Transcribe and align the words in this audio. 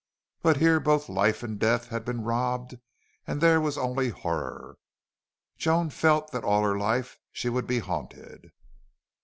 But 0.41 0.57
here 0.57 0.79
both 0.79 1.09
life 1.09 1.43
and 1.43 1.59
death 1.59 1.89
had 1.89 2.05
been 2.05 2.23
robbed 2.23 2.77
and 3.27 3.39
there 3.39 3.61
was 3.61 3.77
only 3.77 4.09
horror. 4.09 4.77
Joan 5.59 5.91
felt 5.91 6.31
that 6.31 6.43
all 6.43 6.63
her 6.63 6.75
life 6.75 7.19
she 7.31 7.49
would 7.49 7.67
be 7.67 7.77
haunted. 7.77 8.49